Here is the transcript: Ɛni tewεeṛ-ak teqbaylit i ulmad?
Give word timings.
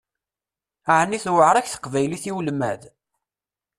Ɛni 0.99 1.19
tewεeṛ-ak 1.23 1.67
teqbaylit 1.69 2.25
i 2.29 2.31
ulmad? 2.39 2.81